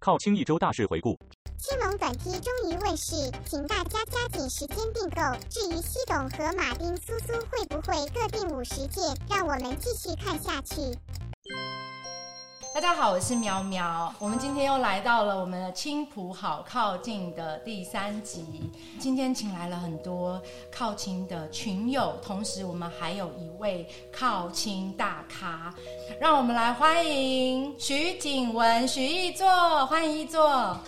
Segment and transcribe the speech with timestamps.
[0.00, 1.18] 靠清一周大事回顾。
[1.58, 3.14] 青龙短梯终于问世，
[3.44, 5.20] 请大家加紧时间订购。
[5.50, 10.76] 至于西董和马丁苏苏会不会各订五十件，让我们继续看下去。
[12.78, 14.14] 大家好，我是苗苗。
[14.20, 18.70] 我们今天又来到了我们的青浦好靠近的第三集。
[19.00, 20.40] 今天请来了很多
[20.70, 25.74] 靠亲的群友，同时我们还有一位靠亲大咖，
[26.20, 30.78] 让我们来欢迎徐景文、徐艺作，欢迎艺作。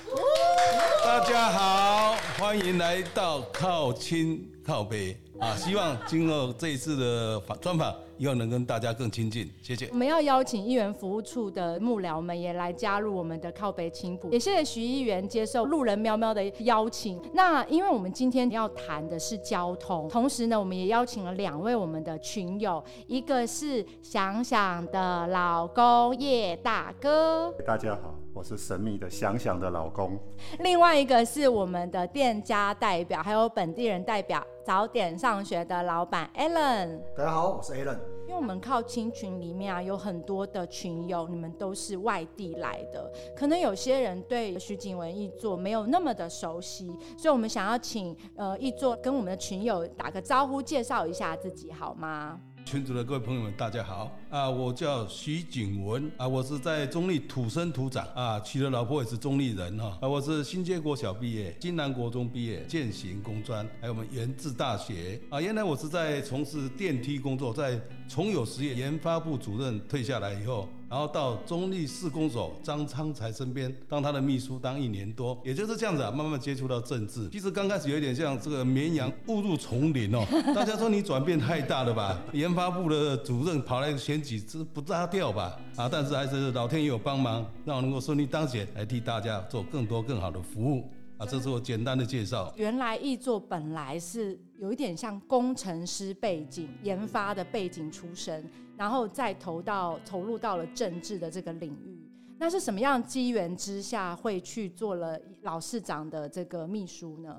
[1.04, 5.56] 大家好，欢迎来到靠亲靠北啊！
[5.56, 9.50] 希望经过这一次的访专访，以后能跟大家更亲近。
[9.62, 9.96] 谢谢我。
[9.96, 17.18] 们要邀请议员服务处的幕僚们也来加入我们的靠北青浦，也谢谢徐议员接受路人喵喵的邀请。
[17.32, 30.18] 那因为我们今天要谈的是交通，同时呢，我们也邀请了两位我们的群友，一个是想想的老公叶大哥，大家好，我是神秘的想想的老公。
[30.58, 37.00] 另外一个是我们的店家代表，还有本地人代表，早点上学的老板 Alan。
[37.16, 37.98] 大家好，我是 Alan。
[38.28, 46.86] 因为我们靠亲群里面啊，有很多的群友，你们都是外地来的，可能有些人对徐景文译作没有那么的熟悉，
[47.18, 52.38] 所以我们想要请呃译作跟我们的群友打个招呼，介绍一下自己好吗？
[52.64, 54.48] 群主的各位朋友们，大家好啊！
[54.48, 65.40] 我叫徐景文啊，我是在中立土生土长啊，娶的老婆也是中立人哈啊，我是新街国小毕业，金南国中毕业，建行工专，还有我们研制大学啊。
[65.40, 77.28] 原来我是在从事电梯工作，在重友实业研发部主任退下来以后，然后到中立市公所张昌才身边当他的秘书，当一年多，也就是这样子啊，慢慢接触到政治。
[77.30, 82.20] 其实刚开始有一点像这个绵羊误入丛林哦， 大家说你转变太大了吧？
[82.32, 85.56] 研发部的主任跑来选举，这不搭调吧？
[85.76, 91.24] 啊，但是还是老天爷有帮忙，让我能够顺利当选，来替大家做更多更好的服务啊。
[91.24, 92.52] 这是我简单的介绍。
[92.56, 98.44] 原来易作本来是有一点像工程师背景、研发的背景出身，
[98.80, 102.02] 然后再投到投入到了政治的这个领域。
[102.38, 107.38] 那是什么样的机缘之下会去做了老市长的这个秘书呢？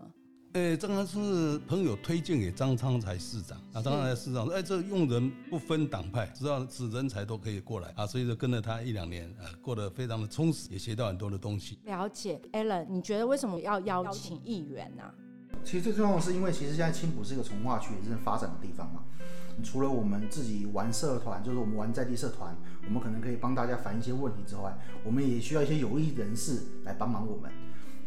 [0.53, 11.80] 诶，这个是朋友推荐给张昌才市长啊，张昌才市长说，哎，这用人不分党派，只要是人才都可以过来啊，所以就跟了他一两年，呃，过得非常的充实，也学到很多的东西。
[11.85, 15.12] 了解，Allen，你觉得为什么要邀请议员呢、
[15.63, 19.01] 其实最重要的是，因为其实现在青浦是一个从化区也是发展的地方嘛。
[19.63, 27.51] 除了我们自己玩社团，就是我们玩在地社团，我们可能可以帮大家反映一些问题之外，我们也需要一些有益人士来帮忙我们。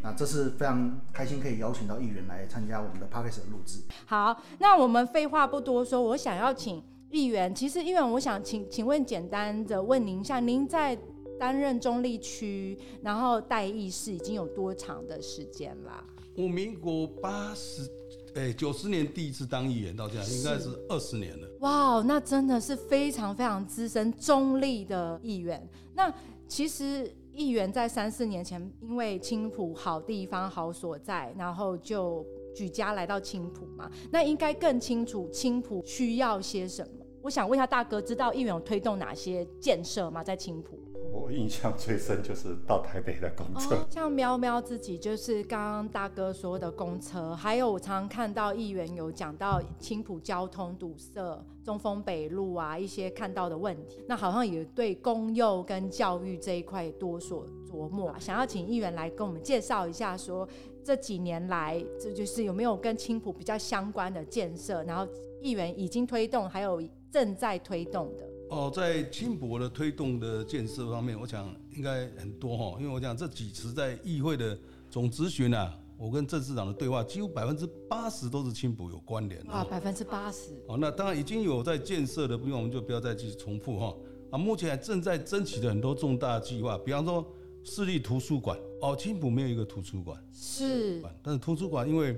[0.01, 3.79] 那这是非常开心可以邀请到议员来参加我们的 p a c k a g e 的录制。
[4.05, 7.55] 好，那我们废话不多说，我想要请议员。
[7.55, 10.95] 其实议员，我想请请问简单的问您一下，您在
[11.39, 16.03] 担任中立区，然后代议士已经有多长的时间啦？
[16.37, 17.89] 我民国八十，
[18.33, 21.47] 哎，九十年第一次当议员，到现在应该是二十年了。
[21.61, 25.65] 哇，那真的是非常非常资深中立的议员。
[25.93, 26.13] 那
[26.47, 37.05] 其实议员在三四年前，因为青浦好地方好所在，然后就举家来到青浦嘛，那应该更清楚青浦需要些什么。
[37.21, 40.21] 我想问一下大哥，知道议员有推动哪些建设吗？
[40.23, 40.77] 在青浦？
[41.15, 58.13] 我印象最深就是到台北的公车，像喵喵自己就是刚刚大哥说的公车，还有我常看到议员有讲到青浦交通堵塞、中丰北路啊一些看到的问题，那好像也对公幼跟教育这一块多所琢磨。
[58.19, 60.47] 想要请议员来跟我们介绍一下说
[60.83, 65.07] 这几年来，这就是有没有跟青浦比较相关的建设，然后
[65.41, 68.34] 议员已经推动，还有正在推动的。
[68.49, 74.57] 哦，在青浦的推动的建设方面，我想应该很多哈，因为我讲这几次在议会的
[74.89, 79.51] 总咨询啊，我跟郑市长的对话，几乎百分之八十都是青浦有关联的。
[79.51, 80.51] 啊，百分之八十。
[80.67, 83.95] 哦，那当然已经有在建设的部分，我们就不要再继续重复哈。
[84.31, 87.25] 啊，目前还正在争取的很多重大计划，比方说
[87.63, 88.57] 市立图书馆。
[88.81, 92.15] 哦，青浦没有一个图书馆，是但是图书馆因为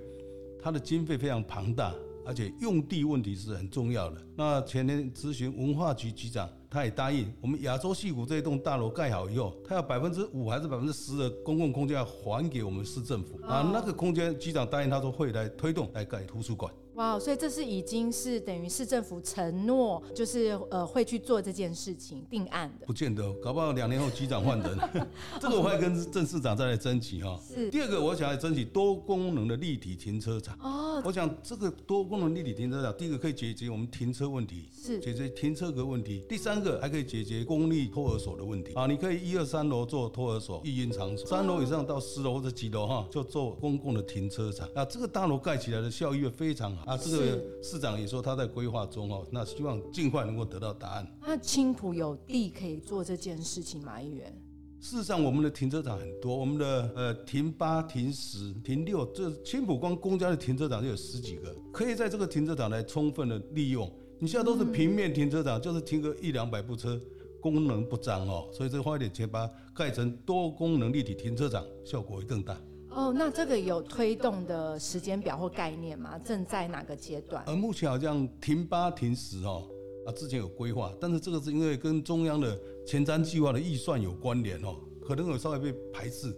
[0.62, 1.96] 它的经费非常庞大，
[2.28, 4.22] 而且用地问题是很重要的。
[4.36, 13.72] 那前天咨询文化局局长，他也答应，我们亚洲戏谷这一栋大楼盖好以后，他要百分之五还是百分之十的公共空间要还给我们市政府啊。
[13.74, 16.72] 那个空间，局长答应他说会来推动来盖图书馆。
[16.98, 22.88] 哇，所以这是已经是等于市政府承诺，就是呃会去做这件事情定案的。
[22.88, 24.76] 不见得，搞不好两年后局长换人，
[25.40, 27.40] 这个我会跟郑市长再来争取哈。
[27.48, 30.56] 是第二个，我想要争取多功能的立体停车场。
[30.56, 44.68] 哦，哦，我想这个多功能立体停车场，第一个可以解决我们停车问题，是解决停车格问题；第三个还可以解决公立托儿所的问题啊，你可以一二三楼做托儿所、育婴场所，三楼以上到十楼或者几楼哈，就做公共的停车场。
[44.74, 46.98] 啊，这个大楼盖起来的效益会非常好啊。
[46.98, 51.08] 这个市长也说他在规划中哦，那希望尽快能够得到答案。
[51.22, 54.02] 那青浦有地可以做这件事情吗？
[54.02, 54.34] 议员？
[54.80, 63.92] 事实上，我们的停车场很多，我们的呃停八、停十、停六，这青浦光公家的停车场就有十几个，可以在这个停车场来充分的利用。
[64.20, 67.00] 你现在都是平面停车场，就是停个一两百部车，
[67.42, 72.56] 功能不彰哦，所以这花一点钱把它盖成多功能立体停车场，效果会更大。
[72.98, 76.18] 哦，那这个有推动的时间表或概念吗？
[76.26, 77.44] 正在哪个阶段？
[77.46, 79.70] 而目前好像停八、停十哦，
[80.08, 86.36] 啊，之前有规划，但是这个是因为跟中央的前瞻计划的预算有关联哦，可能有稍微被排斥，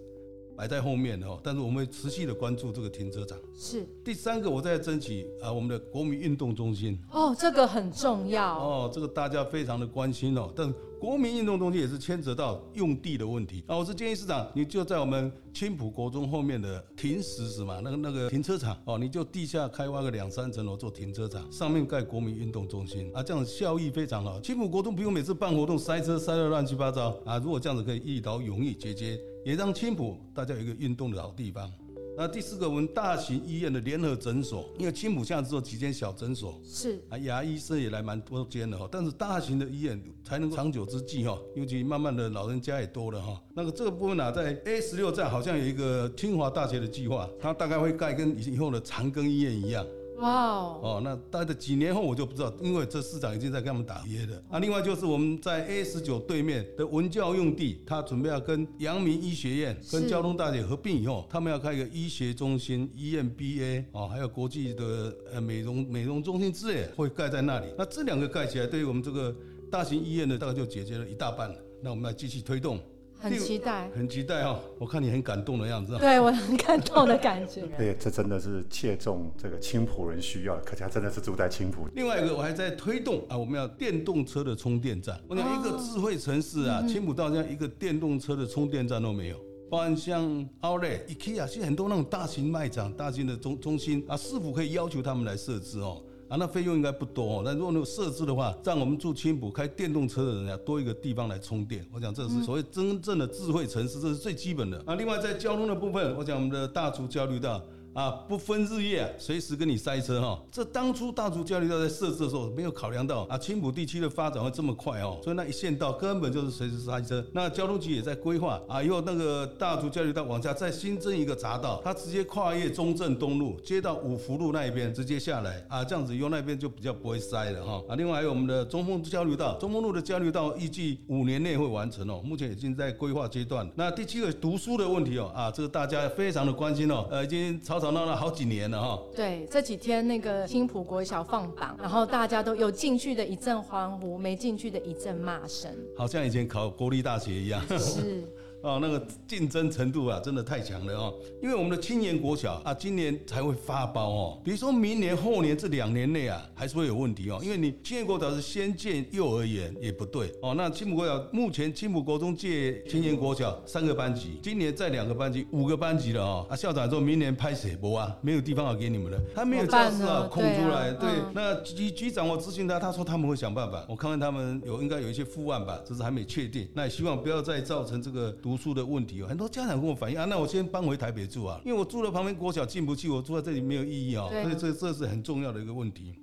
[0.58, 1.40] 摆在后面哦。
[1.42, 3.40] 但是我们会持续的关注这个停车场。
[3.56, 8.60] 是第三个，我在争取啊，我们的国民运动中心哦，这个很重要。
[8.60, 10.52] 哦，这个大家非常的关心哦。
[10.54, 13.78] 但国民运动中心也是牵扯到用地的问题啊。
[13.78, 24.42] 我是建议市长，你就在我们青浦国中后面的停石什么那个那个停车场哦，你就地下开挖个两三层楼做停车场，上面盖国民运动中心啊，这样效益非常好。
[24.42, 31.72] 青浦国中不用每次办活动塞车塞得乱七八糟啊，如果这样子可以一劳永逸解决，也让青浦大家有一个运动的好地方。
[32.20, 43.42] 那第四个，我们大型医院的联合诊所，因为青浦现在只有几间小诊所，是啊，牙医生也来蛮多间的哈，但是大型的医院才能够长久之计哈，尤其慢慢的老人家也多了哈。
[43.54, 49.88] 那个这个部分呢，在 A 十六站好像有一个清华大学的计划，它大概会盖跟以后的长庚医院一样。
[50.20, 54.42] 哇哦，哦，那待的几年后我就不知道，因为这市长已经在跟他们打约了。
[54.50, 67.68] 啊，另外就是我们在 A 十九对面的文教用地，他准备要跟阳明医学院、跟交通大学合并以后，他们要开一个医学中心、医院 BA 哦，还有国际的呃美容美容中心之类会盖在那里。
[67.78, 69.34] 那这两个盖起来，对于我们这个
[69.72, 71.56] 大型医院呢，大概就解决了一大半了。
[71.82, 72.78] 那我们来继续推动。
[73.20, 74.60] 很期待，很期待哦！
[74.80, 75.98] 我看你很感动的样子。
[76.00, 77.64] 对我很感动的感觉。
[77.78, 81.88] 对，这真的是切中这个青浦人需要，可见真的是住在青浦。
[81.94, 85.20] 另外一个，我还在推动啊，我们要电动车的充电站。
[85.28, 89.38] 我讲一个智慧城市啊，青浦到现在一个电动车的充电站都没有。
[89.70, 90.26] 包含像
[90.62, 96.02] Outlet、IKEA，现在很多那种大型卖场、大型的中中心啊，是否可以要求他们来设置哦？
[96.30, 97.42] 啊，那费用应该不多哦。
[97.44, 101.86] 那如果能设置的话，让我们住青浦开电动车的人啊，多一个地方来充电。
[101.92, 104.82] 我想这是所谓真正的智慧城市，这是最基本的。
[104.86, 107.62] 啊，另外在交通的部分，我讲我们的大竹交流道。
[108.00, 110.42] 啊，不分日夜，随时跟你塞车哈。
[110.50, 117.22] 这当初大竹交流道在设置的时候，没有考量到啊，青浦地区的发展会这么快哦，所以那一线道根本就是随时塞车。
[117.34, 127.84] 那交通局也在规划啊，以后那个大竹交流道往下再新增一个匝道，它直接跨越中正东路，接到五福路那一边，直接下来啊，这样子以后那边就比较不会塞了哈。
[127.90, 133.70] 啊，另外还有我们的中丰交流道，中丰路的交流道预计五年内会完成哦，目前已经在规划阶段。
[133.76, 138.70] 那第七个读书的问题哦，啊，这个大家非常的关心哦，呃，已经吵吵闹了好几年。
[138.70, 147.62] 了哈，对，这几天那个新浦国小放榜，然后大家都有进去的一阵欢呼，没进去的一阵骂声，好像以前考国立大学一样。
[147.78, 148.24] 是。
[148.62, 151.14] 哦，那个竞争程度啊，真的太强了哦。
[151.42, 154.42] 因为我们的青年国小啊，今年才会发包哦。
[154.44, 157.40] 比如说明年、后年这两年内啊，还是会有问题哦。
[157.42, 160.54] 因为你青年国小是先建幼儿园，也不对哦。
[160.56, 166.46] 那青浦国小目前青浦国中借青年国小三个班级，今年再两个班级，五个班级了哦。
[166.50, 168.14] 啊，校长说明年拍谁播啊？
[168.22, 170.92] 没有地方要给你们了，他没有教室啊，空出来。
[170.92, 173.86] 对，那局局长我咨询他，他说他们会想办法。
[173.88, 176.68] 我看看他们有应该有一些副案吧，只是还没确定。
[176.74, 178.36] 那也希望不要再造成这个。
[178.50, 186.16] 读书的问题哦，很多家长跟我反映啊，那我先搬回台北住啊，因为我住了旁边国小进不去，我住在这里没有意义啊，所以这这是很重要的一个问题。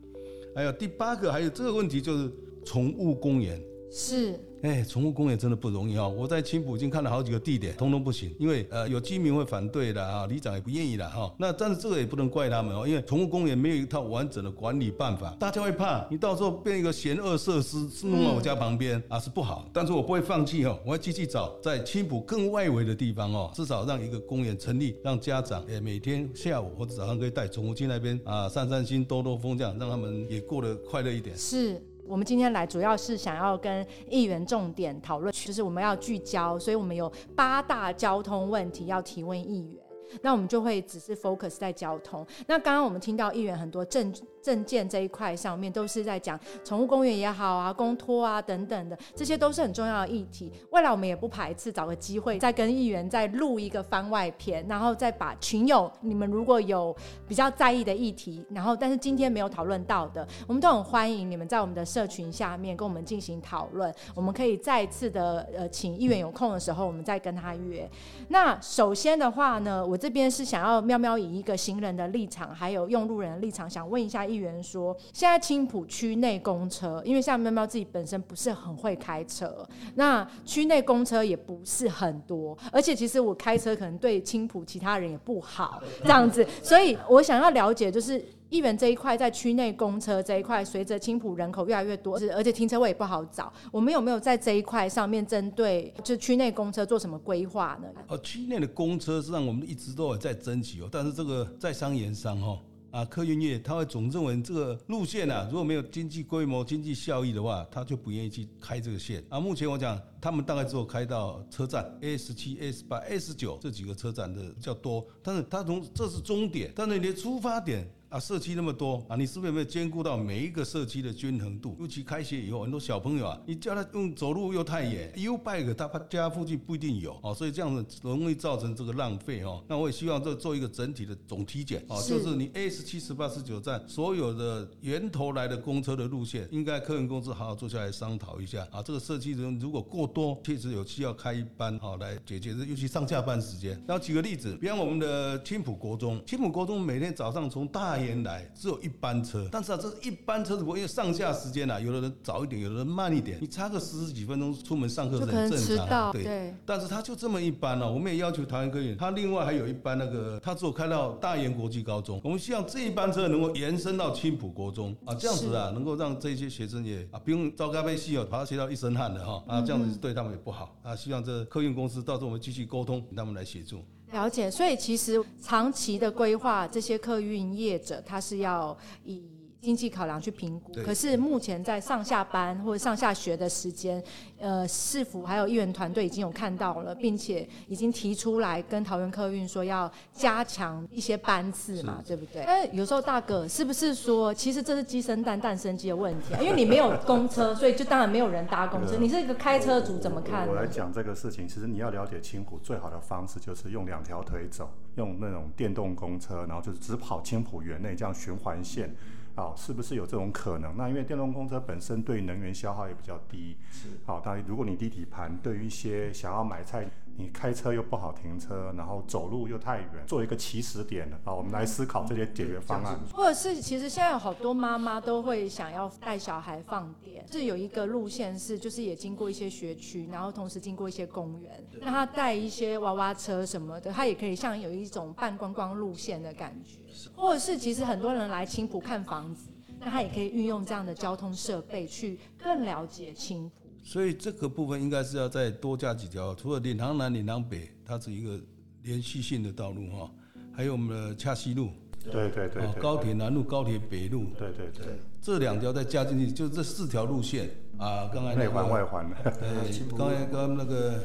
[0.53, 2.29] 还有第八个，还有这个问题就是
[2.65, 3.63] 宠物公园
[3.97, 4.39] 是。
[4.63, 6.09] 哎，宠物公园真的不容易哦！
[6.09, 11.33] 我在青浦已经看了好几个地点，通通不行，因为呃有居民会反对的啊，里长也不愿意的哈。
[11.39, 19.71] 那但是这个也不能怪他们哦，因为宠物公园没有一套完整的管理办法，大家会怕你到时候变一个险恶设施，是弄到我家旁边啊是不好。
[19.73, 31.37] 但是我不会放弃哦，我会继续找在青浦更外围的地方哦，至少让一个公园成立，让家长哎每天下午或者早上可以带宠物去那边啊散散心、兜兜风，这样让他们也过得快乐一点。
[31.37, 31.81] 是。
[32.09, 39.83] 我们今天来主要是想要跟议员重点讨论，就是我们要聚焦，所以我们有八大交通问题要提问议员。
[40.23, 42.25] 那我们就会只是 focus 在交通。
[42.47, 44.15] 那刚刚我们听到议员很多政
[44.47, 50.53] 证件这一块上面，都是在讲宠物公园也好啊、公托啊等等的，这些都是很重要的议题。
[50.71, 56.95] 未来我们也不排斥找个机会再跟议员再录一个番外篇，然后再把群友你们如果有
[57.27, 63.93] 比较在意的议题，然后但是今天没有讨论到的，我们都很欢迎你们在我们的社群下面跟我们进行讨论。
[64.15, 67.91] 我们可以再次的呃，请议员有空的时候，我们再跟他约。
[68.29, 88.25] 那首先的话呢，我这边是想要喵喵以一个行人的立场，还有用路人的立场，想问一下议议员说，现在青浦区内公车，因为像喵喵自己本身不是很会开车，那区内公车也不是很多，而且其实我开车可能对青浦其他人也不好，这样子，所以我想要了解就是。
[88.49, 97.89] 议员这一块在区内公车这一块，随着青浦人口越来越多，而且停车位也不好找，我们有没有在这一块上面针对就区内公车做什么规划呢？
[98.07, 102.61] 哦，区内的公车实际上我们一直都有在争取哦，但是这个在商言商哦。
[102.97, 109.23] 啊，客运业他会总认为这个路线啊，如果没有经济规模、经济效益的话，他就不愿意去开这个线。
[109.29, 117.87] 啊，目前我讲，他们大概只有开到车站 A 十七、A 十八、A 十九这几个车站的较多，但是他从这是终点，但是你的出发点。
[118.09, 121.77] 啊，社区那么多啊，你是不是有没有兼顾到每一个社区的均衡度？
[121.81, 129.65] 尤其开学以后，很多小朋友啊，你叫他用走路又太远，U bike 他家附近不一定有哦，所以这样子容易造成这个浪费哦。
[129.69, 138.81] 那我也希望这做一个整体的总体检哦，就是你 A 十七、十八、十九站所有的源头来的公车的路线，应该客运公司好好坐下来商讨一下啊。
[138.81, 143.73] 这个社区人如果过多，确实有需要开一班哦来解决，尤其上下班时间。
[143.85, 156.55] 然后举个例子，比方我们的青浦国中，青浦国中每天早上从大连来只有一班车，但是啊，这一班车如果因为上下时间啊，有的人早一点，有的人慢一点，你差个十几分钟出门上课是很正常，对。
[156.65, 173.85] 但是他就这么一班哦，我们也要求桃园科研，他另外还有一班那个，他只有开到大研国际高中，我们希望这一班车能够延伸到青浦国中啊，这样子啊，能够让这些学生也啊不用招咖啡系哦，跑到学校一身汗的哈啊，这样子对他们也不好啊，希望这客运公司到时候我们继续沟通，他们来协助。
[174.13, 179.36] 了解，所以其实长期的规划，这些客运业者他是要以。
[179.67, 184.01] 经济考量去评估，可是目前在上下班或者上下学的时间，
[184.39, 192.45] 呃，市府还有议员团队已经有看到了，并且已经提出来跟桃园客运说要加强一些班次嘛，对不对？
[192.45, 196.41] 那有时候大哥是不是说，其实这是鸡生蛋，蛋生鸡的问题啊？
[196.41, 198.97] 因为你没有公车，所以就当然没有人搭公车。
[199.01, 200.47] 你是一个开车族，怎么看？
[200.47, 208.95] 我来讲这个事情，其实你要了解青浦最好的方式就是用两条腿走，用那种电动公车，然后就是只跑青浦园内这样循环线。
[209.37, 210.77] 好，是不是有这种可能？
[210.77, 213.57] 那因为电动公车本身对能源消耗也比较低。
[213.71, 213.89] 是。
[214.05, 216.89] 好，但如果你低底盘，对于一些想要买菜。
[217.19, 222.99] 你开车又不好停车，然后走路又太远，做一个起始点啊，我们来思考这些解决方案。
[223.13, 236.79] 或者是，其实现在有好多妈妈都会想要带小孩放电，是有一个路线是，就是也经过一些学区，然后同时经过一些公园，让他带一些娃娃车什么的，他也可以像有一种半观光路线的感觉。
[237.15, 243.66] 或者是，其实很多人来青浦看房子，那他也可以运用这样的交通设备去更了解青浦。
[243.87, 248.37] 所以这个部分应该是要再多加几条，除了领航南、领航北，它是一个
[248.83, 250.11] 连续性的道路哈，
[250.53, 251.71] 还有我们的恰西路，
[252.11, 258.11] 对对对，高铁南路、高铁北路，对对对，这两条再加进去，就这四条路线啊。
[258.13, 261.05] 刚才内环外环的，对，刚才刚刚那个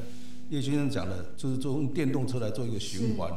[0.50, 3.32] 叶先生讲的，就是做用电动车来做一个循环。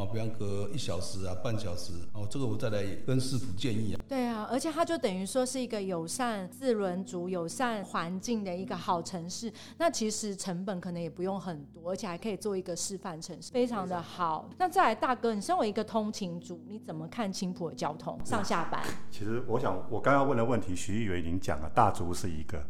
[0.00, 4.00] 哦，比方隔一小时啊，半小时，哦，这个我再来跟师傅建议啊。
[4.08, 9.52] 对啊，而且它就等于说是一个友善自轮族、友善环境的一个好城市。
[9.76, 14.48] 那其实成本可能也不用很多，而且还可以做一个示范城市，非常的好。
[14.56, 18.82] 那再来，大哥，你身为一个通勤族，你怎么看青浦的交通上下班？
[19.10, 22.64] 其实我想，我刚刚问的问题，徐议员已经讲了，大竹是一个。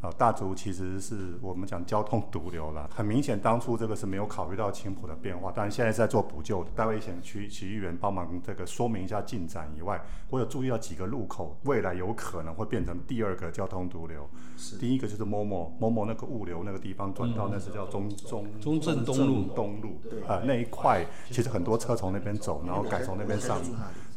[0.00, 2.88] 啊，大竹其实是我们讲交通毒瘤了。
[2.94, 6.64] 很明显，当初这个是没有考虑到青浦的变化，但是现在在做补救。
[6.76, 10.00] 待会请区区议员帮忙这个说明一下进展以外，
[10.30, 14.28] 我有注意到几个路口，未来有可能会变成第二个交通毒瘤。
[14.56, 23.58] 是，第一个就是某某某某那个物流那个地方转到那是叫中中中正东路东路，啊那一块其实很多车从那边走，然后改从那边上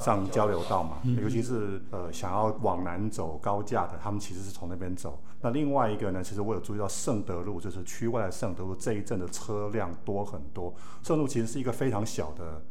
[0.01, 5.21] 上交流道嘛，尤其是呃想要往南走高架的，他们其实是从那边走。
[5.39, 10.73] 那另外一个呢，其实我有注意到圣德路，就是区外的圣德路这一阵的车辆多很多。
[11.03, 12.61] 圣路其实是一个非常小的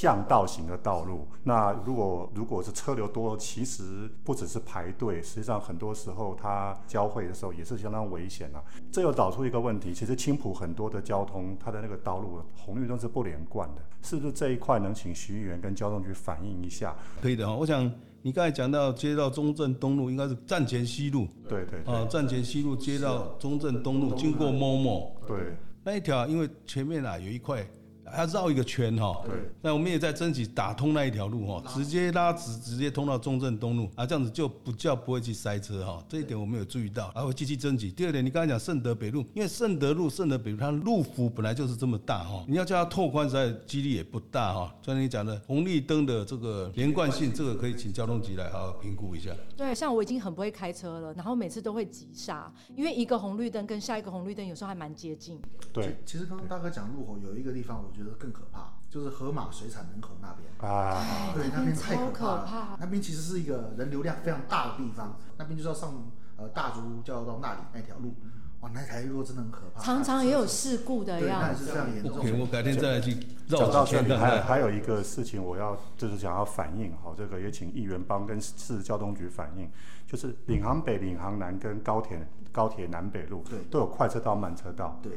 [0.00, 1.28] 巷道型的道路。
[1.42, 8.64] 那如果如果是车流多，其实不只是排队，实际上很多时候它交汇的时候也是相当危险啊。
[8.90, 16.96] 这又导出一个问题，其实青浦很多的交通，它的那个道路红绿灯是不连贯的，是不是这一块能请徐议员跟交通局反映一下？
[17.20, 17.92] 可以的哈，我想。
[18.22, 27.66] 你刚才讲到接到中正东路，应该是站前西路对对对啊，站前西路接到中正东路，经过某某对那一条，因为前面啊有一块。
[28.10, 37.90] 还要绕一个圈哈，对，那我们也在争取打通那一条路哈，直接拉直，直接通到中正东路啊，这样子就不叫不会去塞车哈，这一点我们有注意到，还会继续争取。
[37.90, 44.74] 第二点，你刚才讲圣德北路，因为圣德路、圣德北路它路幅本来就是这么大哈，你要叫它拓宽，实在几率也不大哈。
[44.80, 49.30] 就像你讲的红绿灯的这个连贯性，这个可以请交通局来好好评估一下。
[49.56, 55.40] 对，像我已经很不会开车了，然后每次都会急刹，因为一个红绿灯跟下一个红绿灯有时候还蛮接近。
[55.72, 60.70] 对其实刚刚大哥讲路口有一个地方，我觉得更可怕，就是河马水产门口那边。
[60.72, 62.44] 啊，对，那边太超可可怕了。
[62.46, 65.92] 怕那边其实是一个人流量非常大的地方，那边就是要上
[66.36, 68.14] 呃大竹交流道那里那条路，
[68.60, 69.82] 哇，那条路真的很可怕。
[69.82, 71.64] 常常也有事故的样子。
[71.64, 73.14] 也是非常严重 OK，我改天再来去
[73.48, 74.30] 讲到这里，绕几圈看看。
[74.30, 79.70] 还还有一个事情，我要就是想要反映，好，这个也请议员帮跟市交通局反映，
[80.06, 84.98] 就是领航北、领航南跟高铁高铁南北路对都有快车道、慢车道。
[85.02, 85.12] 对，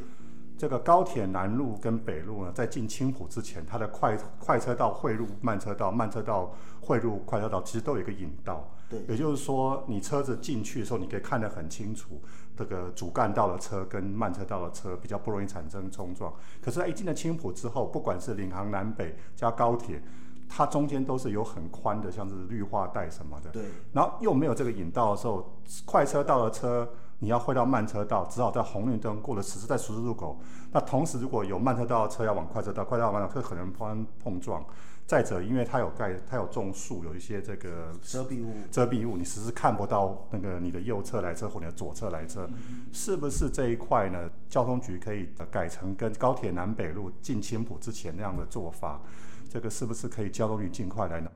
[0.57, 8.69] 这个高铁南路跟北路呢，在进青浦之前，它的快快车道汇入慢车道，慢车道汇入快车道，其实都有一个引道。
[8.89, 12.21] 对也就是说，你车子进去的时候，你可以看得很清楚，
[12.55, 16.31] 这个主干道的车跟慢车道的车比较不容易产生冲撞。
[16.61, 20.01] 可是，在一进了青浦之后，不管是领航南北加高铁，
[20.47, 23.49] 它中间都是有很宽的，像是绿化带什么的。
[23.49, 26.87] 对，然后又没有这个引道的时候，快车道的车
[27.23, 30.37] 你要汇到慢车道，只好在红绿灯过了十字在十字路口。
[30.73, 34.61] 那同时如果有慢车道的车要往快车道，快车道往慢车道，可能发生碰撞。
[35.05, 38.53] 再者，因为它有盖，它有种树，有一些这个遮蔽物。
[38.69, 42.49] 遮蔽物，你实时看不到那个你的右侧来车或你的左侧来车，
[42.91, 44.29] 是不是这一块呢？
[44.49, 49.01] 交通局可以呃改成跟高铁南北路进青浦之前那样的做法，
[49.49, 51.29] 这个是不是可以交通局尽快来呢？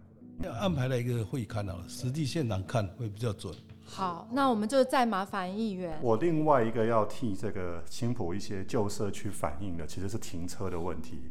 [0.44, 3.54] 要安排了一个会看好了，实地现场看会比较准。
[3.90, 5.98] 好，那我们就再麻烦议员。
[6.02, 11.22] 我另外一个要替这个青浦一些旧社区反映的，其实是停车的问题。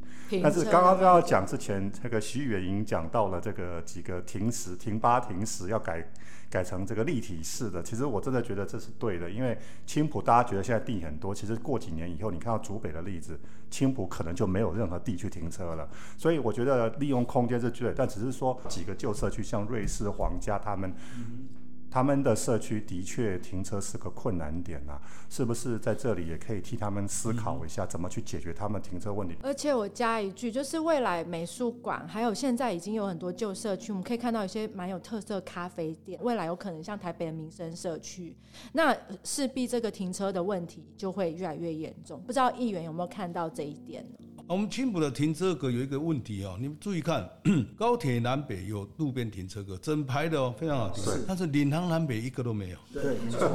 [0.42, 6.04] 但是刚刚要讲之前，这个徐远莹讲到了这个几个停时、停八停十要改
[6.50, 13.38] 改成这个立体式的，其实我真的觉得这是对的，因为青浦大家觉得现在地很多，其实过几年以后，你看到竹北的例子，
[13.70, 15.88] 青浦可能就没有任何地去停车了。
[16.16, 20.92] 所以我觉得利用空间是对，但只是说几个旧社区，像瑞士、皇家他们。
[21.90, 29.34] 他们的社区的确停车是个困难点呐、是不是在这里也可以替他们思考一下，怎么去解决他们停车问题？
[29.42, 38.36] 而且我加一句，就是未来美术馆还有现在已经有很多旧社区，我们可以看到一些蛮有特色咖啡店，未来有可能像台北的民生社区，
[38.72, 38.94] 那
[39.24, 42.20] 势必这个停车的问题就会越来越严重。
[42.26, 44.35] 不知道议员有没有看到这一点呢？
[44.48, 47.28] 我们青浦的停车格有一个问题哦，你们注意看，
[47.76, 51.02] 高铁南北有路边停车格，整排的哦，非常好停。
[51.26, 52.78] 但是领航南北一个都没有。
[52.92, 53.50] 对，没错。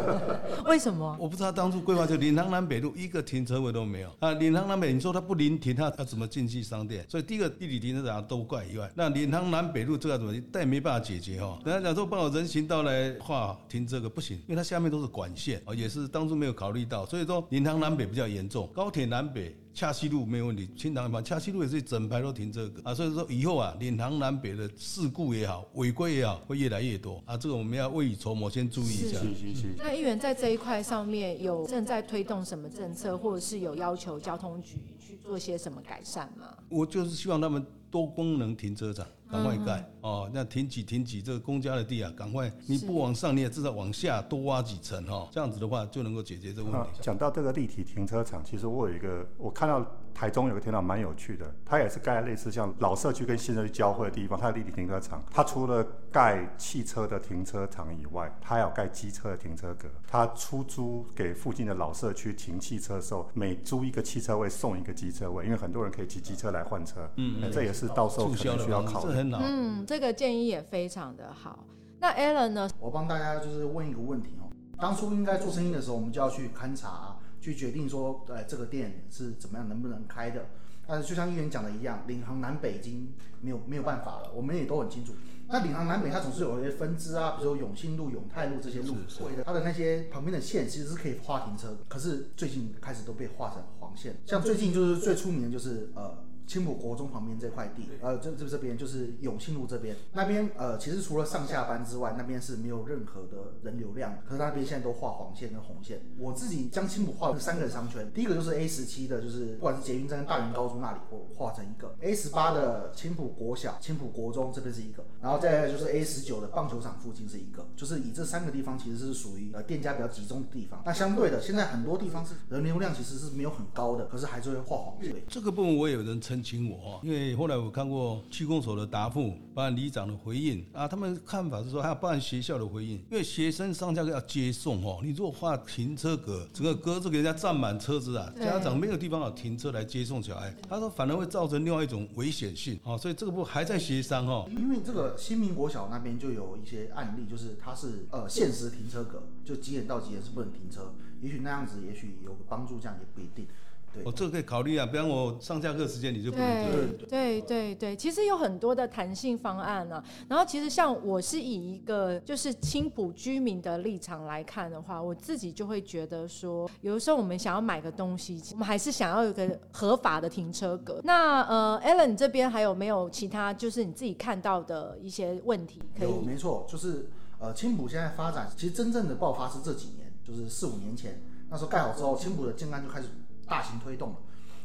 [0.66, 1.16] 为什么？
[1.18, 4.34] 我不知道当初规划就领航南北路一个停车位都没有啊！
[4.34, 7.06] 领航南北，你说它不临停，它它怎么进去商店？
[7.08, 10.34] 所以第一个地理停车场都怪以外，那领航南北路这个怎么？
[10.52, 19.56] 但也没办法解决哈、人家讲说帮我人行道来画停车格不行，因为它下面都是管线哦，也是当初没有考虑到，所以说领航南北比较严重，高铁南北。
[19.74, 29.20] 恰西路没有问题，清塘嘛，恰西路也是整排都停这个啊，所以说以后啊，领航南北的事故也好，违规也好，会越来越多啊，这个我们要未雨绸缪，先注意一下。
[29.20, 29.76] 是是是。
[29.78, 36.48] 那议员在这一块上面有正在推动什么政策，或者是有要求交通局去做些什么改善吗？
[36.70, 47.00] 我就是希望他们多功能停车场赶快盖、哦，那停几停几这个公家的地啊，赶快你不往上，你也至少往下多挖几层哈、哦，这样子的话就能够解决这个问啊题。
[47.02, 49.80] 讲到这个立体停车场，其实我有一个，我看到
[50.14, 69.12] 台中有个停车场蛮有趣的，它也是盖在类似像老社区跟新社区交汇的地方，它的立体停车场，它除了盖汽车的停车场以外，它还有盖机车的停车格，它出租给附近的老社区停汽车的时候，每租一个汽车位送一个机车位，因为很多人可以骑机车来换车，嗯，这也是到时候可能需要，考虑。
[69.12, 69.32] 这很。
[69.34, 71.66] 嗯，这个建议也非常的好。
[72.00, 72.70] 那 Alan 呢？
[72.80, 80.46] 我帮大家就是问一个问题哦，当初应该做生意的时候，我们就要去勘察，去决定说，呃，这个店是怎么样，能不能开的。
[80.88, 85.14] 但是就像议员讲的一样，领航南北已经没有没有办法了，我们也都很清楚。
[85.48, 88.96] 那领航南北它总是有一些分支啊，比如说永兴路、永泰路这些路，
[89.44, 94.16] 它的那些旁边的线其实是可以划停车，可是最近开始都被划成黄线。
[94.26, 104.18] 像最近就是最出名的就是呃青浦国中旁边这块地，呃，这这这边就是永庆路这边，那边呃，其实除了上下班之外，那边是没有任何的人流量的。
[104.28, 106.02] 可是那边现在都画黄线跟红线。
[106.18, 120.84] 我自己将青浦画了三个商圈，第一个就是 A 十七的，就是不管是捷运站跟大园高中那里，我画成一个 A 十八的青浦国小、青浦国中这边是一个，然后再来就是 A 十九的棒球场附近是一个，就是以这三个地方其实是属于呃店家比较集中的地方。
[120.86, 125.16] 那相对的，现在很多地方是人流量其实是没有很高的，可是还是会画黄线。
[125.30, 144.50] 这个部分我也有人澄清我哈，因为后来我看过区公所的答复，包含里长的回应啊，他们看法是说还有包含学校的回应，因为学生上下课要接送哦，你如果画停车格，整个格子给人家占满车子啊，家长没有地方好停车来接送小孩，他说反而会造成另外一种危险性啊，所以这个部分还在协商哦。
[144.50, 153.48] 因为这个新民国小那边就有一些案例，就是它是呃限时停车格，就几点到几点是不能停车，也许那样子也许有个帮助，这样也不一定。
[153.94, 156.72] 对哦，这个可以考虑啊，不然我上下课时间你就不能停。
[157.10, 160.04] 对对对对，其实有很多的弹性方案啊。
[160.30, 171.02] 然后其实像我是以一个就是青浦居民的立场来看的话，我自己就会觉得说，有的时候我们想要买个东西，我们还是想要有个合法的停车格。
[171.04, 176.26] 那呃，Allen 这边还有没有其他就是你自己看到的一些问题可有，以？
[176.26, 183.08] 没错，就是呃青浦现在发展，其实真正的爆发是这几年，就是四五年前，那时候盖好之后，青浦的建安就开始
[183.48, 184.16] 大型推动了。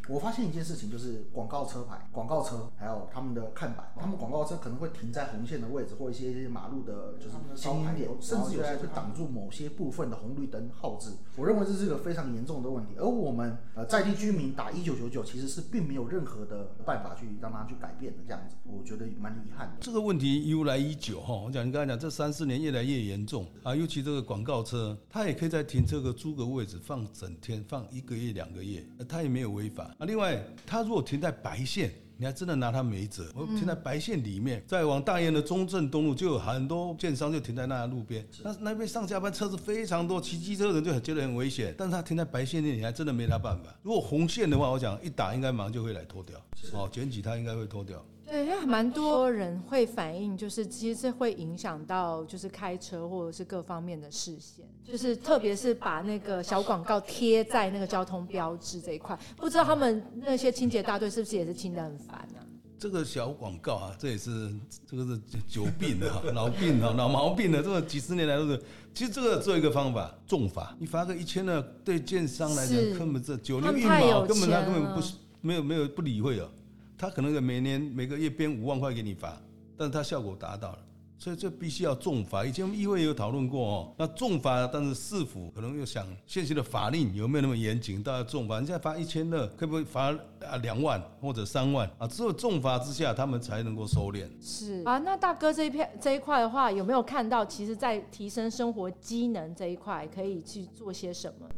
[0.08, 11.10] 我发现一件事情，就是广告车牌、广告车，还有他们的看板，他们广告车可能会停在红线的位置，或一些马路的，就是显眼点，甚至有些会挡住某些部分的红绿灯号志。
[11.36, 19.76] 我认为这是一个非常严重的问题，而我们呃在地居民打一九九九，其实是并没有任何的办法去让它去改变的，这样子，我觉得蛮遗憾的。
[19.80, 30.06] 这个问题由来已久哈，我讲你刚才讲这三四年越来越严重啊，尤其这个广告车，它也可以在停车格租个位置放整天，放一个月两个月，呃它也没有违法啊。
[30.06, 31.92] 另外，它如果停在白线。
[32.18, 33.30] 你还真的拿它没辙。
[33.34, 38.26] 我停在白线里面，再往大雁的中正东路，就有很多建商就停在那路边。
[38.42, 41.74] 那那边上下班车子非常多，骑机车的人就很觉得很危险。
[41.76, 43.64] 但是他停在白线内，你还真的没他办法。
[43.82, 46.40] 如果红线的话，我想一打应该马上就会来脱掉。
[46.72, 48.02] 哦，检举他应该会脱掉。
[48.28, 62.42] 对，因为蛮多人会反映，就是其实是会影响到就是开车或者是各方面的视线，就是特别是把那个小广告贴在那个交通标志这一块，不知道他们那些清洁大队是不是也是清得很烦啊？
[62.78, 64.52] 这个小广告啊，这也是
[64.86, 68.60] 这个是久病的哈，老病啊，老毛病了，这个几十年来都是。
[68.92, 70.74] 其实这个只有一个方法，重罚。
[70.78, 76.50] 你罚个一千呢，对建商来是讲根本这九牛一毛，根本他根本不是没有没有不理会了。
[76.98, 79.40] 他可能每年每个月编五万块给你罚，
[79.76, 80.78] 但是他效果达到了。
[81.18, 82.44] 所以这必须要重罚。
[82.44, 88.60] 以前我们议会也有讨论过哦，那重罚，但是市府可能又想现行的法令有没有那么严谨，大家重罚。
[88.60, 90.12] 你现在罚一千二，可不可以罚
[90.46, 92.06] 啊两万或者三万啊？
[92.06, 94.28] 只有重罚之下，他们才能够收敛。
[94.42, 101.48] 是啊，那大哥这一片这一块的话，有没有看到，其实在提升生活机能这一块，可以去做些什么？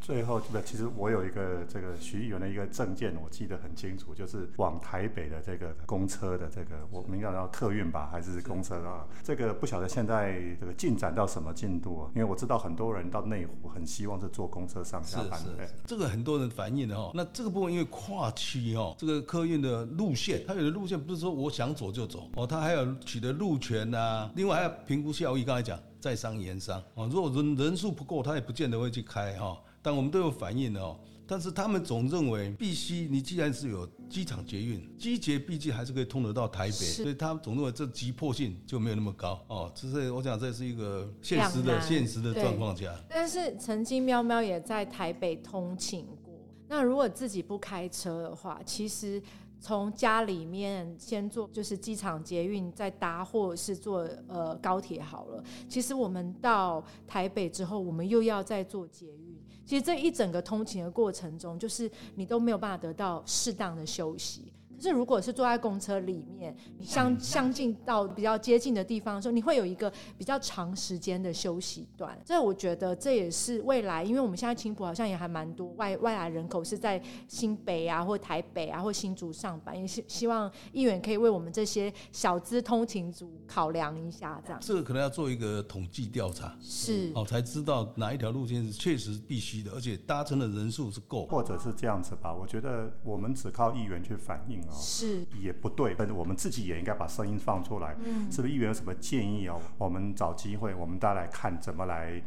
[0.00, 9.06] 最后，这个其实我有一个这个徐议员的一个证件，我记得很清楚，就是往台北的这个公车的这个，我们应该叫客运吧，还是公车啊？
[9.22, 12.10] 这个不晓得现在这个进展到什么进度啊？
[12.14, 17.10] 因为我知道很多人到内湖很希望是坐公车上下班，对是，这个很多人反映的哈。
[17.14, 25.44] 那这个部分因为跨区哦，这个客运的路线，它有的路线不是说我想走就走哦，它还有取得路权呐、另外还要评估效益。
[25.44, 29.56] 刚才讲在商言商啊，如果人人数不够，他也不见得会去开哈。
[29.86, 30.98] 但我们都有反映的哦。
[31.28, 39.70] 但是他们总认为，必须你既然是有机场捷运，机捷毕竟还是可以通得到台北，所以他们总认为这急迫性就没有那么高哦。
[39.76, 42.92] 这是我想这是一个现实的现实的状况下。
[43.08, 46.34] 但是曾经喵喵也在台北通勤过。
[46.66, 49.22] 那如果自己不开车的话，其实
[49.60, 55.44] 从家里面先坐就是机场捷运，再搭或者是坐呃高铁好了。
[55.68, 59.36] 其实我们到台北之后，我们又要再坐捷运。
[59.66, 64.52] 其实这一整个通勤的过程中，就是你都没有办法得到适当的休息。
[64.76, 72.18] 可是如果是坐在公车里面，你相 相近到比较接近的地方的时候，你会有一个比较长时间的休息段。
[72.24, 91.26] 这我觉得这也是未来，因为我们现在青浦好像也还蛮多外外来人口是在新北啊，或台北啊，或新竹上班，也希希望议员可以为我们这些小资通勤族考量一下，这样这个可能要做一个统计调查，是哦，才知道哪一条路线是确实必须的，而且搭乘的人数是够。
[91.26, 92.32] 或者是这样子吧。
[92.32, 97.96] 我觉得我们只靠议员去反映哦，是也不对，但是我们自己也应该把声音放出来。
[98.04, 99.60] 嗯是不是议员有什么建议哦？
[99.78, 102.22] 我们找机会，我们大家来看怎么来呃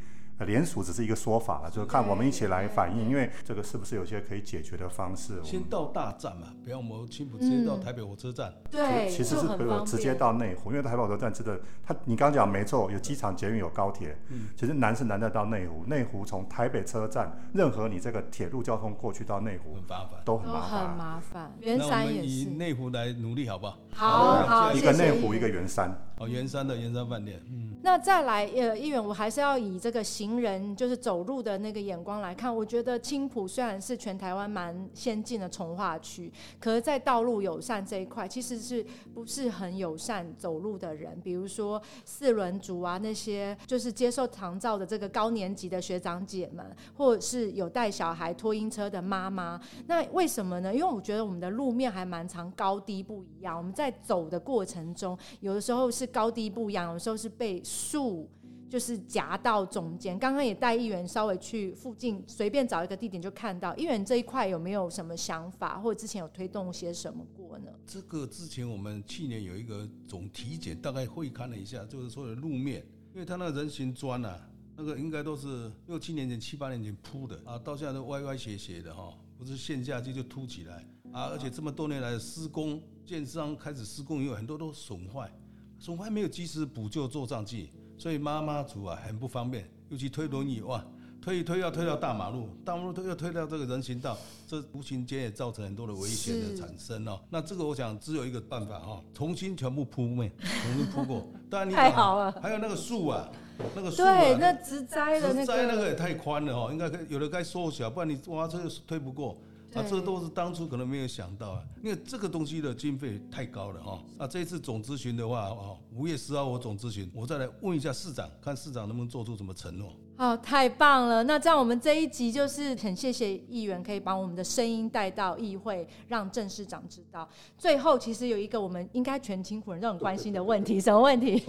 [0.45, 5.39] 联署只是一个说法了，就是看我们一起来反映，因为这个是不是有些可以解决的方式？
[5.43, 14.17] 先到大站嘛，不要我们青浦直接到台北火车站，对，其实是很不方便直接到内湖，因为台北火车站真的，它你刚刚讲没错，有机场、捷运、有高铁，
[14.55, 15.83] 其实难是难在到内湖。
[15.85, 20.21] 内湖从台北车站，任何你这个铁路交通过去到内湖很麻烦。
[20.23, 20.97] 都很麻烦很烦。
[20.97, 21.51] 麻烦。
[21.59, 23.77] 圆那我们以山也是，内湖来努力，好不好？
[23.93, 25.95] 好好，一个内湖，一个圆山。
[26.19, 32.53] 哦，圆山的圆山饭店，嗯，那再来，呃，议员，我还是要以这个行人就是走路的那个眼光来看。
[32.53, 36.29] 我觉得青浦虽然是全台湾蛮先进的从化区，
[36.59, 41.17] 可是，在道路友善这一块，其实是不是很友善走路的人？
[41.21, 46.65] 比如说四轮族啊，那些就是接受长照的这个高年级的学长姐们，
[46.97, 49.57] 或者是有带小孩拖婴车的妈妈。
[49.87, 50.75] 那为什么呢？
[50.75, 53.57] 因为我觉得我们的路面还蛮长，高低不一样。
[53.57, 58.29] 我们在走的过程中，有的时候是高低不一样，有时候是被树
[58.69, 60.17] 就是夹到中间。
[60.19, 67.71] 刚刚也带议员稍微去附近随便找一个地点就看到，议员这一块有没有什么想法，或者之前有推动些什么过呢？
[67.87, 85.31] 这个之前我们去年有一个总体检，大概会看了一下，就是说的路面，因为它那个人行砖啊，那个应该都是六七年前、七八年前铺的啊，到现在都歪歪斜斜的哈，不是陷下去就凸起来啊，而且这么多年来施工，建商开始施工以后，很多都损坏，
[85.79, 90.83] 损坏没有及时补救做上去，所以妈妈族啊很不方便，尤其推轮椅哇。
[91.21, 97.19] 推一推要推到大马路，大马路推要推到这个人行道，这无形间也造成很多的危险的是产生哦。
[97.29, 101.27] 那这个我想只有一个办法哈、重新全部铺面，重新铺过。
[101.49, 103.29] 当然你太好了，还有那个树啊，
[103.75, 109.37] 那个树啊，对，那植栽的那植栽那个个也太宽了哦，应该有的该缩小，不然你挖车推不过。
[109.73, 114.03] 啊，这都是当初可能没有想到啊，因为这个东西的经费太高了哈。
[114.17, 119.93] 啊，这一次总咨询的话，哦，五月十号我总咨询，我再来问一下市长，看市长能不能做出什么承诺。
[120.17, 121.23] 哦，太棒了！
[121.23, 127.29] 那这样我们这一集就是很谢谢议员可以把我们的声音带到议会，让郑市长知道。
[127.57, 131.41] 最后，其实有一个我们应该全青浦人都很关心的问题，什么问题？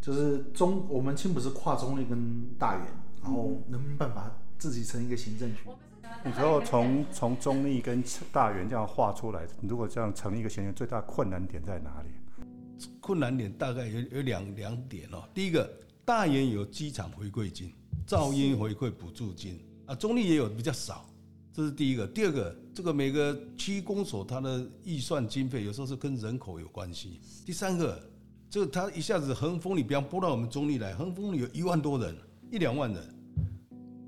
[0.00, 2.86] 就是中我们青浦是跨中立跟大员，
[3.22, 5.68] 然后能不能办法自己成一个行政区？
[6.24, 12.08] 你说从从中立跟大园这样画出来，如果这样成立一个行政，最大困难点在哪里？
[13.00, 15.28] 困难点大概有有两两点哦。
[15.34, 15.68] 第一个，
[16.04, 17.72] 大园有机场回馈金、
[18.06, 21.08] 噪音回馈补助金啊，中立也有比较少，
[21.52, 22.06] 这是第一个。
[22.06, 27.20] 第二个，这个每个区公所它的预算经费有时候是跟人口有关系。
[27.44, 28.00] 第三个，
[28.48, 32.16] 这个它一下子横风里，比方拨到我们中立来，横风里有一万多人，
[32.50, 33.14] 一两万人，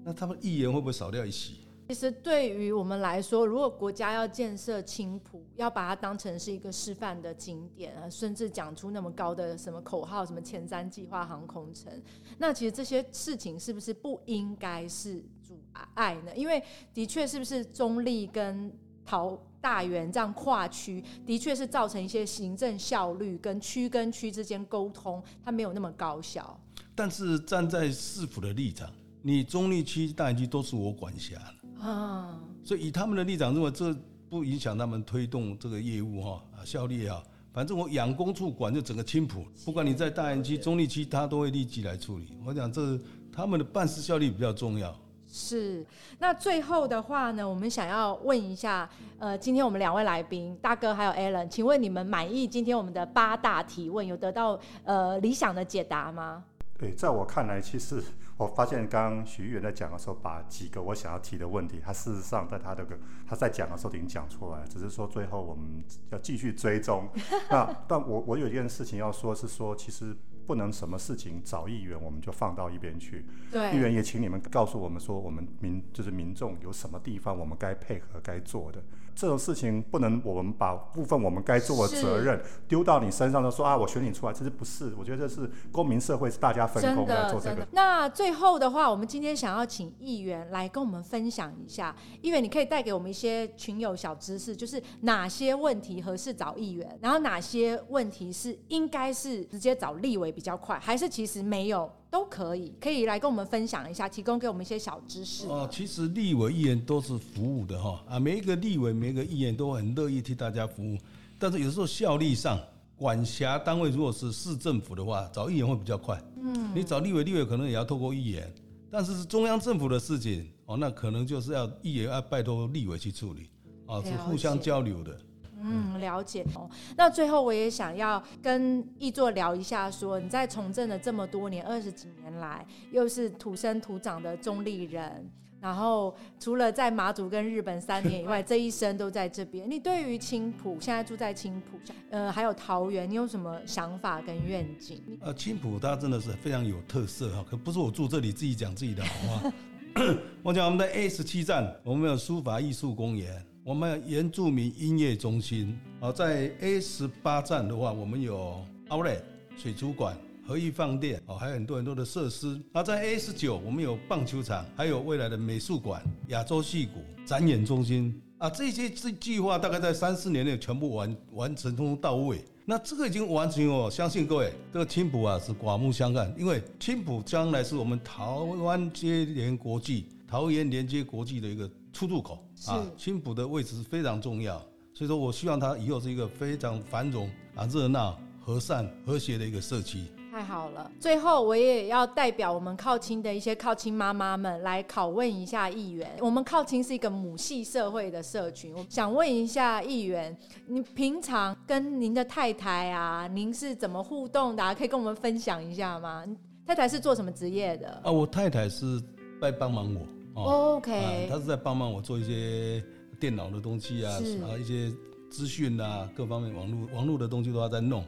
[0.05, 1.64] 那他们议员会不会少掉一席？
[1.87, 11.93] 其实对于我们来说，如果国家要建设青浦，要把它当成是一个示范的景点啊，甚至讲出那么高的什么口号，什么前瞻计划航空城，
[12.39, 15.61] 那其实这些事情是不是不应该是阻
[15.93, 16.35] 碍呢？
[16.35, 16.63] 因为
[16.95, 18.73] 的确是不是中立跟
[19.05, 26.59] 桃大园这样跨区，的确是造成一些行政效率跟区跟区之间沟通，它没有那么高效。
[26.95, 31.55] 但是站在市府的立场，你中立区、大园区都是我管辖的。
[31.81, 33.95] 啊，所以以他们的立场认为，这
[34.29, 42.37] 不影响他们推动这个业务哈啊效率也好，反正我养工处管就整个青浦，不管你在大安区、中立区，他都会立即来处理。
[42.45, 42.99] 我讲这
[43.33, 44.95] 他们的办事效率比较重要。
[45.27, 45.85] 是，
[46.21, 56.45] 那最后的话呢，我们想要问一下，呃，今天我们两位来宾，大哥还有 Alan，请问你们满意今天我们的八大提问，有得到呃理想的解答吗？
[56.79, 58.01] 对，在我看来，其实
[58.37, 67.09] 我发现刚刚徐议员在讲的时候，把几个我想要提的问题，他事实上在他的个他在讲的时候已经讲出来，只是说最后我们要继续追踪。
[67.49, 70.17] 那但我我有一件事情要说，是说其实
[70.47, 73.25] 不能什么事情找议员我们就放到一边去。
[73.53, 78.83] 议，员也请你们告诉我们说，我们民就是民众有什么地方我们该配合该做的。
[79.15, 84.93] 这种事情不能我们把部分我们该做的责任丢到你身上，就说啊我选你出来，其实不是？
[84.99, 87.67] 我觉得这是公民社会是大家分工来做这个。。
[87.73, 105.49] 那最后的话，我们今天想要请议员来跟我们分享一下，议员你可以带给我们一些群友小知识，就是哪些问题合适找议员，然后哪些问题是应该是直接找立委比较快，还是其实没有都可以，可以来跟我们分享一下，提供给我们一些小知识。
[105.49, 110.97] 哦，其实立委议员都是服务的哈啊，每一个立委、每一个议员都很乐意替大家服务，
[111.41, 112.57] 但是有时候效力上，
[112.97, 116.23] 管辖单位如果是市政府的话，找议员会比较快。
[116.41, 118.55] 嗯，你找立委，立委可能也要透过议员，
[118.93, 123.51] 但是是中央政府的事情哦，那可能就是要议员要拜托立委去处理，
[123.87, 125.19] 啊，是互相交流的。
[125.65, 126.69] 嗯，了解哦。
[126.97, 135.31] 那最后我也想要跟易座聊一下说你在从政的这么多年，二十几年来，又是土生土长的中立人。
[135.61, 139.71] 然后除了在马祖跟日本三年以外， 这一生都在这边。
[139.71, 141.79] 你对于青浦现在住在青浦，
[142.11, 145.03] 呃，还有桃园，你有什么想法跟愿景？
[145.23, 149.53] 呃，青浦它真的是非常有特色哈，可不是我住这里自己讲自己的好话。
[150.45, 155.75] 我讲我们的 A 十七站，我们有书法艺术公园，我们原住民音乐中心。
[155.99, 159.21] 啊，在 A 十八站的话，我们有 Outlet
[159.57, 160.15] 水族馆。
[160.47, 162.61] 合意饭店哦，还有很多很多的设施。
[162.71, 172.45] 那在 A 十九，我们有棒球场，还有未来的美术馆、亚洲戏骨展演中心啊，这些计计划大概在三四年内全部完完成，通通到位。
[172.67, 178.23] 那这个已经完成哦，相信各位，这个青浦啊是刮目相看，因为青浦将来是我们台
[178.63, 182.85] 湾接连国际、桃园连接国际的一个出入口啊。
[182.99, 184.59] 青浦的位置非常重要，
[184.93, 190.05] 所以说我希望它以后是一个非常繁荣啊、热闹、和善、和谐的一个社区。
[190.31, 196.11] 太好了，最后我也要代表我们靠亲的一些靠亲妈妈们来拷问一下议员。
[196.21, 204.75] 我们靠亲是一个母系社会的社群，我想问一下议员，你平常跟您的太太啊，您是怎么互动的？
[204.75, 206.25] 可以跟我们分享一下吗？
[206.67, 207.89] 太太是做什么职业的？
[208.03, 209.01] 啊，我太太是
[209.41, 210.01] 在帮忙我。
[210.35, 212.85] OK，他是在帮忙我做一些
[213.21, 214.93] 电脑的东西啊，啊，一些
[215.31, 218.05] 资讯啊，各方面网络网络的东西都要在弄。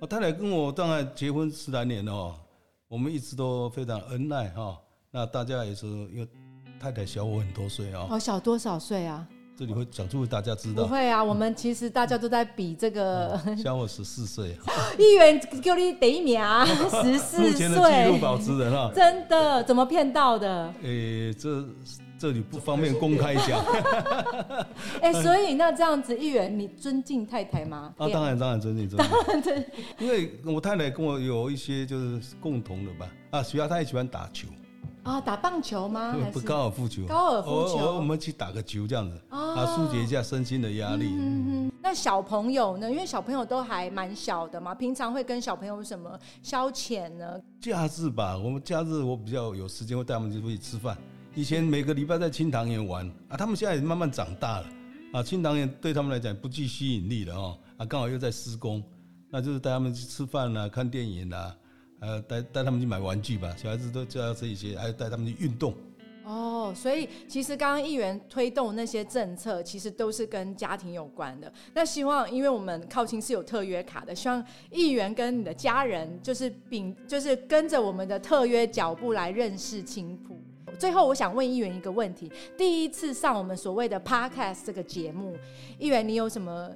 [0.00, 2.34] 我太太跟我当然结婚十来年了哦，
[2.88, 4.78] 我们一直都非常恩爱哈。
[5.10, 6.28] 那大家也是因为
[6.78, 8.06] 太太小我很多岁啊。
[8.10, 9.26] 哦，小多少岁啊？
[9.56, 10.82] 这里会讲出大家知道。
[10.82, 13.40] 不会啊，我们其实大家都在比这个。
[13.56, 14.56] 小我十四岁。
[14.98, 16.40] 议员叫你第一名，
[17.02, 17.50] 十四岁。
[17.50, 18.90] 目前的纪录保持人啊。
[18.94, 19.62] 真的？
[19.64, 20.72] 怎么骗到的？
[20.82, 21.64] 诶，这。
[22.16, 23.62] 这里不方便公开讲。
[25.02, 27.92] 哎，所以那这样子，议员，你尊敬太太吗？
[27.98, 29.64] 啊，当然当然尊敬，尊敬。
[29.98, 33.10] 因为我太太跟我有一些就是共同的吧。
[33.30, 34.48] 啊，徐亚她也喜欢打球。
[35.04, 36.16] 啊，打棒球吗？
[36.32, 37.06] 不，高尔夫球。
[37.06, 37.76] 高尔夫球。
[37.76, 41.06] 我我们去打个球这样子，啊，疏解一下身心的压力。
[41.06, 41.72] 嗯嗯。
[41.82, 42.90] 那小朋友呢？
[42.90, 47.40] 因为小朋友都还蛮小的嘛，平常会跟小朋友什么消遣呢？
[47.60, 50.96] 假日吧，我们假日我比较有时间，会带他们出去吃饭。
[51.34, 54.66] 以前每个礼拜在青塘园玩啊，他们现在也慢慢长大了
[55.12, 58.82] 啊，青塘园对他们来讲不具吸引力了哦啊，刚好又在施工，
[59.30, 61.54] 那就是带他们去吃饭啦、看电影啦，
[62.00, 65.74] 呃，带带他们去买玩具吧，小孩子都就要这一些，还有带他们去运动。
[66.24, 71.52] 哦，所以其实刚刚议员推动那些政策，其实都是跟家庭有关的。
[71.74, 80.40] 那希望，因为我们靠亲是有特约卡的，希望议员跟你的家人就是秉就是跟着我们的特约脚步来认识青浦。
[80.78, 85.36] 最后，我想问议员一个问题：第一次上我们所谓的 podcast 这个节目，
[85.78, 86.70] 议员你有什么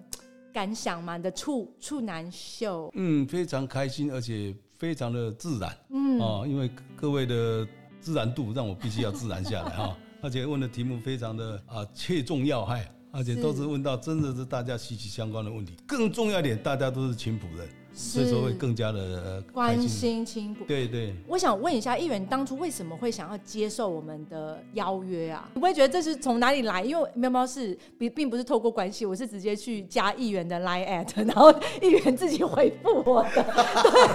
[0.52, 1.16] 感想吗？
[1.16, 2.90] 你的处处男秀？
[2.94, 5.76] 嗯，非常开心，而且非常的自然。
[5.90, 7.66] 嗯，啊，因为各位的
[8.00, 15.74] 自然度让我必须要自然下来哈， 而且问的题目非常的啊切中要害，而且都是问到真的是大家息息相关的问题。
[15.86, 17.68] 更重要一点，大家都是青浦人。
[17.98, 20.64] 所以说会更加的关心青浦。
[20.64, 25.50] 对对，我想问一下议员，当初为什么会想要接受我们的邀约啊？
[25.52, 26.84] 你不会觉得这是从哪里来？
[26.84, 33.44] 因为喵喵是并并不是透过关系，我是直接去加议员的 line at，然后议员自己回复我的，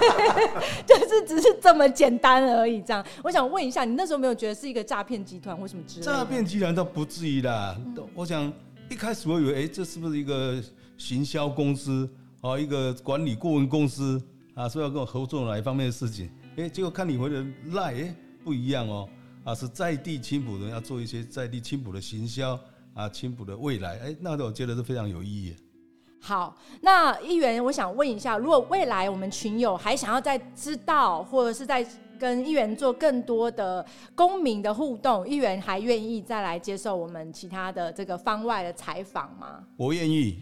[0.88, 2.80] 就是只是这么简单而已。
[2.80, 6.06] 这样，我想问一下，你那时候没有觉得是一个诈骗集团或什么之类？
[6.06, 7.76] 诈骗集团倒不至于啦。
[8.14, 8.50] 我想
[8.88, 10.58] 一开始我以为，哎，这是不是一个
[10.96, 12.08] 行销公司？
[12.44, 16.30] 哦，一个管理顾问公司啊，说要跟我合作哪一方面的事情？
[16.58, 19.08] 哎，结果看你回的赖，哎，不一样哦，
[19.44, 22.60] 啊，是在地青浦人要做一些在地青浦的行销
[22.92, 25.56] 啊，青浦的未来，哎，那我觉得是非常有意义。
[26.20, 31.82] 好，那议员，我想问一下，如果未来我们群友还想要再知道，或者是在
[32.18, 39.60] 跟议员做更多的公民的互动，议员还愿意再来接受我们其他的这个方外的采访吗？
[39.76, 40.38] 我愿意，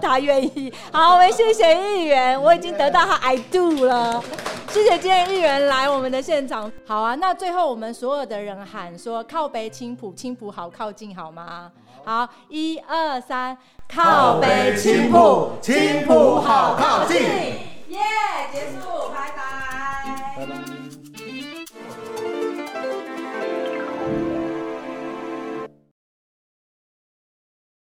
[0.00, 0.72] 他愿意。
[0.92, 4.22] 好，我们谢谢议员，我已经得到他 I do 了。
[4.70, 6.70] 谢谢今天议员来我们的现场。
[6.86, 11.70] 好啊，那最后我们所有的人喊说靠北青浦，青浦好靠近，好吗？
[12.04, 13.56] 好，一二三，
[13.86, 17.20] 靠北青浦，青浦好靠近。